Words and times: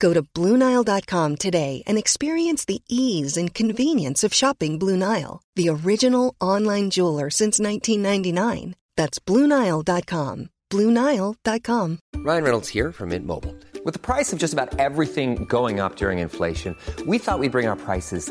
Go 0.00 0.12
to 0.12 0.22
BlueNile.com 0.22 1.36
today 1.36 1.82
and 1.86 1.96
experience 1.96 2.64
the 2.64 2.82
ease 2.88 3.36
and 3.36 3.54
convenience 3.54 4.24
of 4.24 4.34
shopping 4.34 4.78
Blue 4.78 4.96
Nile, 4.96 5.42
the 5.54 5.68
original 5.68 6.34
online 6.40 6.90
jeweler 6.90 7.30
since 7.30 7.60
1999. 7.60 8.74
That's 8.96 9.18
BlueNile.com. 9.20 10.50
BlueNile.com. 10.70 11.98
Ryan 12.16 12.44
Reynolds 12.44 12.68
here 12.68 12.92
from 12.92 13.08
Mint 13.08 13.26
Mobile. 13.26 13.54
With 13.84 13.94
the 13.94 14.00
price 14.00 14.32
of 14.32 14.38
just 14.38 14.52
about 14.52 14.78
everything 14.78 15.46
going 15.46 15.80
up 15.80 15.96
during 15.96 16.18
inflation, 16.18 16.76
we 17.06 17.18
thought 17.18 17.38
we'd 17.38 17.52
bring 17.52 17.68
our 17.68 17.76
prices 17.76 18.30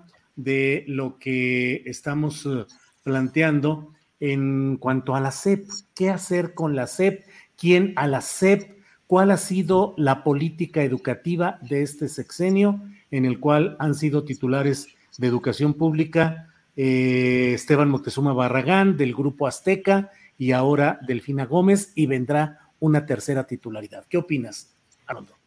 de 0.43 0.83
lo 0.87 1.17
que 1.19 1.83
estamos 1.85 2.45
eh, 2.45 2.65
planteando 3.03 3.93
en 4.19 4.77
cuanto 4.77 5.15
a 5.15 5.19
la 5.19 5.31
SEP? 5.31 5.67
¿Qué 5.95 6.09
hacer 6.09 6.53
con 6.53 6.75
la 6.75 6.87
SEP? 6.87 7.25
¿Quién 7.57 7.93
a 7.95 8.07
la 8.07 8.21
SEP? 8.21 8.79
¿Cuál 9.07 9.31
ha 9.31 9.37
sido 9.37 9.93
la 9.97 10.23
política 10.23 10.83
educativa 10.83 11.59
de 11.61 11.81
este 11.81 12.07
sexenio 12.07 12.81
en 13.09 13.25
el 13.25 13.39
cual 13.39 13.75
han 13.79 13.95
sido 13.95 14.23
titulares 14.23 14.87
de 15.17 15.27
educación 15.27 15.73
pública 15.73 16.47
eh, 16.77 17.51
Esteban 17.53 17.89
Moctezuma 17.89 18.33
Barragán 18.33 18.95
del 18.95 19.13
Grupo 19.13 19.47
Azteca 19.47 20.11
y 20.37 20.53
ahora 20.53 20.99
Delfina 21.05 21.45
Gómez 21.45 21.91
y 21.95 22.05
vendrá 22.05 22.71
una 22.79 23.05
tercera 23.05 23.45
titularidad? 23.45 24.05
¿Qué 24.07 24.17
opinas, 24.17 24.73
Arnoldo? 25.05 25.40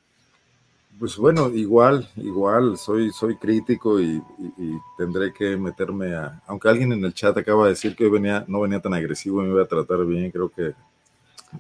Pues 0.98 1.16
bueno, 1.16 1.50
igual, 1.50 2.08
igual, 2.16 2.78
soy, 2.78 3.10
soy 3.10 3.36
crítico 3.36 4.00
y, 4.00 4.22
y- 4.38 4.52
y 4.58 4.78
tendré 4.96 5.32
que 5.32 5.56
meterme 5.56 6.14
a, 6.14 6.40
aunque 6.46 6.68
alguien 6.68 6.92
en 6.92 7.04
el 7.04 7.12
chat 7.12 7.36
acaba 7.36 7.64
de 7.64 7.70
decir 7.70 7.96
que 7.96 8.04
hoy 8.04 8.10
venía, 8.10 8.44
no 8.48 8.60
venía 8.60 8.80
tan 8.80 8.94
agresivo 8.94 9.42
y 9.42 9.46
me 9.46 9.52
iba 9.52 9.62
a 9.62 9.66
tratar 9.68 10.04
bien, 10.06 10.30
creo 10.30 10.48
que 10.50 10.72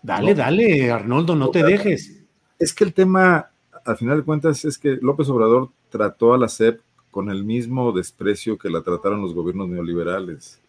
Dale, 0.02 0.32
No. 0.32 0.38
dale, 0.38 0.90
Arnoldo, 0.90 1.34
no 1.36 1.50
te 1.50 1.62
dejes. 1.64 2.22
es 2.58 2.74
que 2.74 2.84
el 2.84 2.94
tema, 2.94 3.50
al 3.84 3.96
final 3.96 4.18
de 4.18 4.24
cuentas, 4.24 4.64
es 4.64 4.78
que 4.78 4.98
López 5.00 5.28
Obrador 5.28 5.70
trató 5.90 6.34
a 6.34 6.38
la 6.38 6.46
SEP 6.48 6.80
con 7.10 7.30
el 7.30 7.44
mismo 7.44 7.92
desprecio 7.92 8.58
que 8.58 8.70
la 8.70 8.82
trataron 8.82 9.22
los 9.22 9.34
gobiernos 9.34 9.68
neoliberales, 9.68 10.60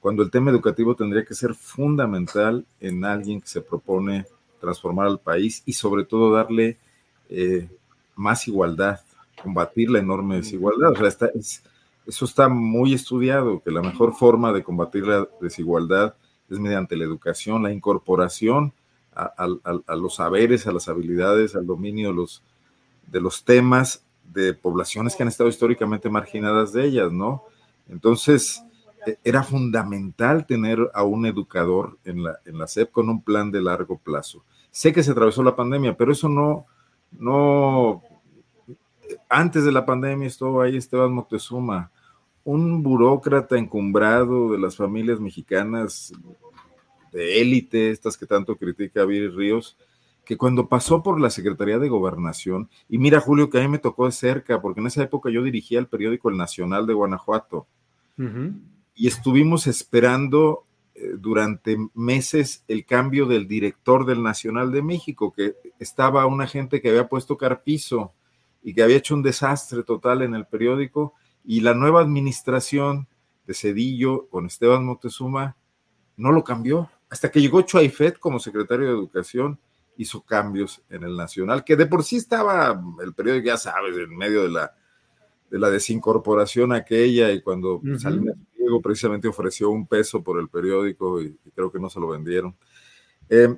cuando 0.00 0.22
el 0.22 0.30
tema 0.30 0.50
educativo 0.50 0.94
tendría 0.94 1.24
que 1.24 1.34
ser 1.34 1.54
fundamental 1.54 2.66
en 2.80 3.04
alguien 3.04 3.40
que 3.40 3.48
se 3.48 3.60
propone 3.62 4.26
transformar 4.60 5.06
al 5.06 5.20
país 5.20 5.62
y 5.66 5.72
sobre 5.74 6.04
todo 6.04 6.32
darle 6.32 6.78
eh, 7.30 7.68
más 8.16 8.48
igualdad, 8.48 9.00
combatir 9.42 9.90
la 9.90 10.00
enorme 10.00 10.36
desigualdad. 10.36 10.92
O 10.92 10.96
sea, 10.96 11.08
está- 11.08 11.30
es- 11.34 11.62
eso 12.06 12.24
está 12.24 12.48
muy 12.48 12.94
estudiado, 12.94 13.60
que 13.62 13.70
la 13.70 13.82
mejor 13.82 14.14
forma 14.14 14.52
de 14.52 14.62
combatir 14.64 15.06
la 15.06 15.28
desigualdad 15.40 16.14
es 16.48 16.58
mediante 16.58 16.96
la 16.96 17.04
educación, 17.04 17.62
la 17.62 17.72
incorporación 17.72 18.72
a, 19.14 19.32
a- 19.36 19.80
a- 19.86 19.96
los 19.96 20.16
saberes, 20.16 20.66
a 20.66 20.72
las 20.72 20.88
habilidades, 20.88 21.54
al 21.56 21.66
dominio 21.66 22.08
de 22.10 22.14
los, 22.14 22.42
de 23.06 23.20
los 23.20 23.44
temas 23.44 24.02
de 24.32 24.52
poblaciones 24.54 25.16
que 25.16 25.22
han 25.22 25.28
estado 25.28 25.48
históricamente 25.48 26.08
marginadas 26.10 26.72
de 26.72 26.84
ellas, 26.84 27.10
¿no? 27.12 27.42
Entonces, 27.88 28.62
e- 29.06 29.18
era 29.24 29.42
fundamental 29.42 30.46
tener 30.46 30.78
a 30.94 31.02
un 31.02 31.26
educador 31.26 31.96
en 32.04 32.24
la, 32.24 32.38
en 32.44 32.58
la 32.58 32.66
SEP 32.66 32.90
con 32.92 33.08
un 33.08 33.22
plan 33.22 33.50
de 33.50 33.62
largo 33.62 33.98
plazo. 33.98 34.42
Sé 34.70 34.92
que 34.92 35.02
se 35.02 35.12
atravesó 35.12 35.42
la 35.42 35.56
pandemia, 35.56 35.96
pero 35.96 36.12
eso 36.12 36.28
no, 36.28 36.66
no, 37.18 38.02
antes 39.28 39.64
de 39.64 39.72
la 39.72 39.86
pandemia 39.86 40.26
estuvo 40.26 40.60
ahí 40.60 40.76
Esteban 40.76 41.12
Moctezuma, 41.12 41.90
un 42.44 42.82
burócrata 42.82 43.58
encumbrado 43.58 44.52
de 44.52 44.58
las 44.58 44.76
familias 44.76 45.18
mexicanas 45.18 46.12
de 47.12 47.40
élite, 47.40 47.90
estas 47.90 48.16
que 48.16 48.26
tanto 48.26 48.56
critica 48.56 49.04
Viri 49.04 49.28
Ríos, 49.28 49.76
que 50.24 50.36
cuando 50.36 50.68
pasó 50.68 51.02
por 51.02 51.20
la 51.20 51.30
Secretaría 51.30 51.78
de 51.78 51.88
Gobernación, 51.88 52.68
y 52.88 52.98
mira 52.98 53.20
Julio, 53.20 53.48
que 53.48 53.58
a 53.58 53.62
mí 53.62 53.68
me 53.68 53.78
tocó 53.78 54.06
de 54.06 54.12
cerca, 54.12 54.60
porque 54.60 54.80
en 54.80 54.86
esa 54.88 55.02
época 55.02 55.30
yo 55.30 55.42
dirigía 55.42 55.78
el 55.78 55.86
periódico 55.86 56.30
El 56.30 56.36
Nacional 56.36 56.86
de 56.86 56.94
Guanajuato, 56.94 57.66
y 58.94 59.06
estuvimos 59.06 59.66
esperando 59.66 60.64
durante 61.18 61.76
meses 61.94 62.64
el 62.68 62.86
cambio 62.86 63.26
del 63.26 63.46
director 63.46 64.06
del 64.06 64.22
Nacional 64.22 64.72
de 64.72 64.82
México, 64.82 65.32
que 65.32 65.56
estaba 65.78 66.26
una 66.26 66.46
gente 66.46 66.80
que 66.80 66.88
había 66.88 67.08
puesto 67.08 67.36
carpizo 67.36 68.12
y 68.62 68.74
que 68.74 68.82
había 68.82 68.96
hecho 68.96 69.14
un 69.14 69.22
desastre 69.22 69.82
total 69.82 70.22
en 70.22 70.34
el 70.34 70.46
periódico, 70.46 71.14
y 71.44 71.60
la 71.60 71.74
nueva 71.74 72.00
administración 72.00 73.06
de 73.46 73.54
Cedillo 73.54 74.26
con 74.28 74.46
Esteban 74.46 74.84
Moctezuma 74.84 75.56
no 76.16 76.32
lo 76.32 76.42
cambió. 76.42 76.90
Hasta 77.08 77.30
que 77.30 77.40
llegó 77.40 77.62
Chuaifet 77.62 78.18
como 78.18 78.40
secretario 78.40 78.86
de 78.86 78.92
Educación, 78.92 79.60
hizo 79.96 80.22
cambios 80.22 80.82
en 80.90 81.04
el 81.04 81.16
Nacional, 81.16 81.62
que 81.62 81.76
de 81.76 81.86
por 81.86 82.02
sí 82.02 82.16
estaba 82.16 82.82
el 83.02 83.14
periódico, 83.14 83.46
ya 83.46 83.56
sabes, 83.56 83.96
en 83.96 84.16
medio 84.16 84.42
de 84.42 84.50
la, 84.50 84.74
de 85.50 85.58
la 85.58 85.70
desincorporación 85.70 86.72
aquella, 86.72 87.30
y 87.30 87.42
cuando 87.42 87.76
Ujú. 87.76 87.98
Salinas 87.98 88.36
Precisamente 88.82 89.28
ofreció 89.28 89.70
un 89.70 89.86
peso 89.86 90.22
por 90.22 90.38
el 90.38 90.48
periódico 90.48 91.20
y, 91.22 91.36
creo 91.54 91.70
que 91.70 91.78
no 91.78 91.88
se 91.88 92.00
lo 92.00 92.08
vendieron. 92.08 92.54
Eh, 93.28 93.54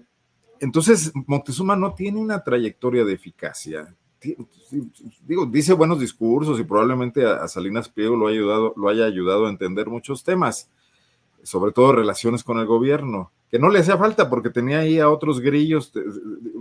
entonces, 0.61 1.13
Moctezuma 1.27 1.77
no 1.77 1.95
tiene 1.95 2.19
una 2.19 2.43
trayectoria 2.43 3.05
de 3.05 3.13
eficacia. 3.13 3.95
Digo, 5.27 5.47
dice 5.47 5.73
buenos 5.73 6.01
discursos 6.01 6.59
y 6.59 6.65
probablemente 6.65 7.25
a, 7.25 7.47
Salinas 7.47 7.89
Pliego 7.89 8.17
lo, 8.17 8.89
haya 8.89 9.05
ayudado 9.05 9.47
a 9.47 9.51
entender 9.51 9.87
muchos 9.89 10.25
temas, 10.25 10.69
sobre 11.45 11.71
todo 11.73 11.93
relaciones 11.93 12.43
con 12.43 12.59
el 12.59 12.67
gobierno, 12.67 13.31
que 13.51 13.61
no 13.61 13.71
le 13.71 13.79
hacía 13.79 13.97
falta 13.97 14.29
porque 14.29 14.51
tenía 14.51 14.81
ahí 14.81 14.99
a 14.99 15.09
otros 15.09 15.41
grillos. 15.41 15.93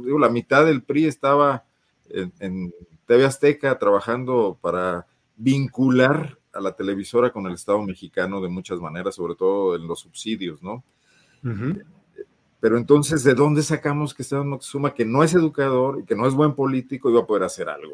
la 0.05 0.29
mitad 0.29 0.65
del 0.65 0.83
PRI 0.83 1.05
estaba 1.05 1.65
en, 2.09 2.31
en 2.39 2.73
TV 3.07 3.25
Azteca 3.25 3.79
trabajando 3.79 4.57
para 4.61 5.07
vincular 5.35 6.36
a 6.57 6.61
la 6.61 6.73
televisora 6.75 7.31
con 7.31 7.45
el 7.45 7.53
Estado 7.53 7.81
mexicano 7.83 8.41
de 8.41 8.49
muchas 8.49 8.79
maneras, 8.79 9.15
sobre 9.15 9.35
todo 9.35 9.75
en 9.75 9.87
los 9.87 9.99
subsidios, 9.99 10.61
¿no? 10.63 10.83
Pero 12.59 12.77
entonces, 12.77 13.23
¿de 13.23 13.35
dónde 13.35 13.61
sacamos 13.61 14.13
que 14.15 14.23
Esteban 14.23 14.49
Moctezuma, 14.49 14.93
que 14.93 15.05
no 15.05 15.23
es 15.23 15.33
educador 15.35 15.99
y 15.99 16.05
que 16.05 16.15
no 16.15 16.27
es 16.27 16.33
buen 16.33 16.55
político, 16.55 17.09
iba 17.11 17.21
a 17.21 17.25
poder 17.27 17.43
hacer 17.43 17.69
algo? 17.69 17.93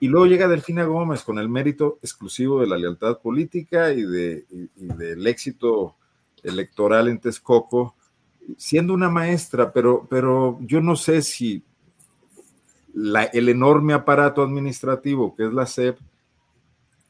Y 0.00 0.08
luego 0.08 0.26
llega 0.26 0.48
Delfina 0.48 0.84
Gómez 0.84 1.22
con 1.22 1.38
el 1.38 1.48
mérito 1.48 1.98
exclusivo 2.02 2.60
de 2.60 2.66
la 2.66 2.76
lealtad 2.76 3.18
política 3.18 3.92
y, 3.92 4.02
de, 4.02 4.44
y- 4.50 4.84
y 4.84 4.86
del 4.96 5.26
éxito 5.26 5.94
electoral 6.42 7.08
en 7.08 7.18
Texcoco, 7.20 7.94
siendo 8.56 8.94
una 8.94 9.08
maestra, 9.10 9.72
pero, 9.72 10.06
pero 10.10 10.58
yo 10.62 10.80
no 10.80 10.96
sé 10.96 11.22
si 11.22 11.62
la- 12.94 13.24
el 13.24 13.48
enorme 13.48 13.92
aparato 13.92 14.42
administrativo 14.42 15.34
que 15.36 15.46
es 15.46 15.52
la 15.52 15.66
SEP 15.66 15.98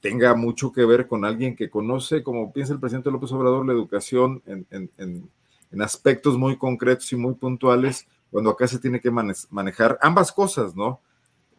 tenga 0.00 0.34
mucho 0.34 0.72
que 0.72 0.84
ver 0.84 1.06
con 1.08 1.24
alguien 1.24 1.56
que 1.56 1.70
conoce, 1.70 2.22
como 2.22 2.52
piensa 2.52 2.72
el 2.72 2.80
presidente 2.80 3.10
López 3.10 3.32
Obrador, 3.32 3.66
la 3.66 3.72
educación 3.72 4.42
en, 4.46 4.66
en- 4.70 4.90
en- 4.98 5.82
aspectos 5.82 6.38
muy 6.38 6.56
concretos 6.56 7.12
y 7.12 7.16
muy 7.16 7.34
puntuales, 7.34 8.06
cuando 8.30 8.50
acá 8.50 8.66
se 8.66 8.78
tiene 8.78 9.00
que 9.00 9.10
mane- 9.10 9.34
manejar 9.50 9.98
ambas 10.00 10.32
cosas, 10.32 10.74
¿no? 10.74 11.00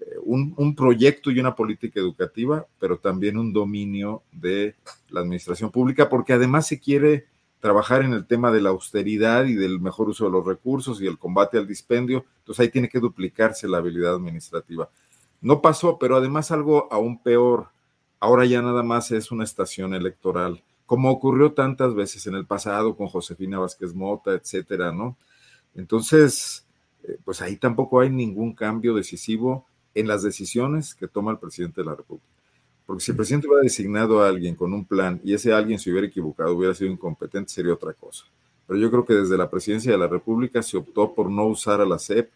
Eh, 0.01 0.15
Un, 0.23 0.53
un 0.57 0.75
proyecto 0.75 1.29
y 1.31 1.39
una 1.39 1.53
política 1.55 1.99
educativa, 1.99 2.65
pero 2.79 2.97
también 2.97 3.37
un 3.37 3.53
dominio 3.53 4.23
de 4.31 4.75
la 5.09 5.19
administración 5.21 5.69
pública, 5.71 6.09
porque 6.09 6.33
además 6.33 6.65
se 6.67 6.79
quiere 6.79 7.25
trabajar 7.59 8.03
en 8.03 8.13
el 8.13 8.25
tema 8.25 8.51
de 8.51 8.61
la 8.61 8.69
austeridad 8.69 9.45
y 9.45 9.53
del 9.55 9.79
mejor 9.81 10.07
uso 10.09 10.25
de 10.25 10.31
los 10.31 10.45
recursos 10.45 11.01
y 11.01 11.07
el 11.07 11.17
combate 11.17 11.57
al 11.57 11.67
dispendio, 11.67 12.23
entonces 12.39 12.61
ahí 12.63 12.69
tiene 12.69 12.87
que 12.89 12.99
duplicarse 13.01 13.67
la 13.67 13.79
habilidad 13.79 14.15
administrativa. 14.15 14.89
No 15.41 15.61
pasó, 15.61 15.97
pero 15.99 16.15
además 16.15 16.51
algo 16.51 16.87
aún 16.91 17.21
peor. 17.21 17.67
Ahora 18.19 18.45
ya 18.45 18.61
nada 18.61 18.83
más 18.83 19.11
es 19.11 19.31
una 19.31 19.43
estación 19.43 19.93
electoral, 19.93 20.61
como 20.85 21.11
ocurrió 21.11 21.53
tantas 21.53 21.95
veces 21.95 22.27
en 22.27 22.35
el 22.35 22.45
pasado 22.45 22.95
con 22.95 23.07
Josefina 23.07 23.59
Vázquez 23.59 23.93
Mota, 23.93 24.33
etcétera, 24.33 24.91
¿no? 24.91 25.15
Entonces, 25.75 26.65
eh, 27.03 27.17
pues 27.23 27.41
ahí 27.41 27.55
tampoco 27.55 28.01
hay 28.01 28.09
ningún 28.09 28.53
cambio 28.53 28.93
decisivo 28.93 29.65
en 29.93 30.07
las 30.07 30.23
decisiones 30.23 30.95
que 30.95 31.07
toma 31.07 31.31
el 31.31 31.37
presidente 31.37 31.81
de 31.81 31.85
la 31.85 31.95
República. 31.95 32.27
Porque 32.85 33.03
si 33.03 33.11
el 33.11 33.17
presidente 33.17 33.47
hubiera 33.47 33.63
designado 33.63 34.21
a 34.21 34.29
alguien 34.29 34.55
con 34.55 34.73
un 34.73 34.83
plan 34.83 35.21
y 35.23 35.33
ese 35.33 35.53
alguien 35.53 35.77
se 35.77 35.91
hubiera 35.91 36.07
equivocado, 36.07 36.55
hubiera 36.55 36.73
sido 36.73 36.91
incompetente, 36.91 37.51
sería 37.51 37.73
otra 37.73 37.93
cosa. 37.93 38.25
Pero 38.67 38.79
yo 38.79 38.89
creo 38.89 39.05
que 39.05 39.13
desde 39.13 39.37
la 39.37 39.49
presidencia 39.49 39.91
de 39.91 39.97
la 39.97 40.07
República 40.07 40.61
se 40.61 40.77
optó 40.77 41.13
por 41.13 41.29
no 41.29 41.45
usar 41.45 41.81
a 41.81 41.85
la 41.85 41.99
SEP 41.99 42.29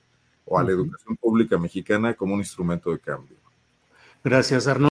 o 0.46 0.60
a 0.60 0.64
la 0.64 0.72
educación 0.72 1.16
pública 1.18 1.58
mexicana 1.58 2.14
como 2.14 2.36
un 2.36 2.40
instrumento 2.40 2.92
de 2.92 3.00
cambio. 3.00 3.36
Gracias, 4.24 4.68
Arnold. 4.68 4.93